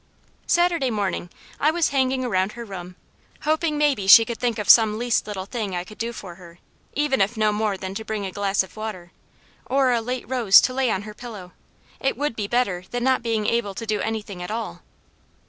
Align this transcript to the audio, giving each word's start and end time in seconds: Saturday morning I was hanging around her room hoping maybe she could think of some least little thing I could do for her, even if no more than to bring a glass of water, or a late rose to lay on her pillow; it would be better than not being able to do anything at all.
Saturday 0.47 0.89
morning 0.89 1.29
I 1.59 1.69
was 1.69 1.89
hanging 1.89 2.25
around 2.25 2.53
her 2.53 2.65
room 2.65 2.95
hoping 3.41 3.77
maybe 3.77 4.07
she 4.07 4.25
could 4.25 4.39
think 4.39 4.57
of 4.57 4.67
some 4.67 4.97
least 4.97 5.27
little 5.27 5.45
thing 5.45 5.75
I 5.75 5.83
could 5.83 5.99
do 5.99 6.11
for 6.11 6.37
her, 6.41 6.57
even 6.95 7.21
if 7.21 7.37
no 7.37 7.53
more 7.53 7.77
than 7.77 7.93
to 7.93 8.03
bring 8.03 8.25
a 8.25 8.31
glass 8.31 8.63
of 8.63 8.75
water, 8.75 9.11
or 9.67 9.91
a 9.91 10.01
late 10.01 10.27
rose 10.27 10.59
to 10.61 10.73
lay 10.73 10.89
on 10.89 11.03
her 11.03 11.13
pillow; 11.13 11.51
it 11.99 12.17
would 12.17 12.35
be 12.35 12.47
better 12.47 12.83
than 12.89 13.03
not 13.03 13.21
being 13.21 13.45
able 13.45 13.75
to 13.75 13.85
do 13.85 14.01
anything 14.01 14.41
at 14.41 14.49
all. 14.49 14.81